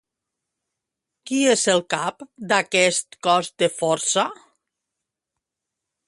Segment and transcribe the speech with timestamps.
[1.31, 4.25] Qui és el cap d'aquest cos de força?